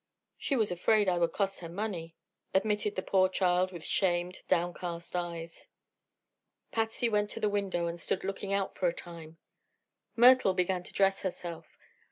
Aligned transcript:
"She 0.35 0.55
was 0.55 0.71
afraid 0.71 1.07
I 1.07 1.19
would 1.19 1.31
cost 1.31 1.59
her 1.59 1.69
money," 1.69 2.15
admitted 2.55 2.95
the 2.95 3.03
poor 3.03 3.29
child, 3.29 3.71
with 3.71 3.83
shamed, 3.85 4.39
downcast 4.47 5.15
eyes. 5.15 5.67
Patsy 6.71 7.07
went 7.07 7.29
to 7.29 7.39
the 7.39 7.49
window 7.49 7.85
and 7.85 7.99
stood 8.01 8.23
looking 8.23 8.51
out 8.51 8.73
for 8.73 8.87
a 8.87 8.93
time. 8.95 9.37
Myrtle 10.15 10.55
began 10.55 10.81
to 10.81 10.93
dress 10.93 11.21
herself. 11.21 11.77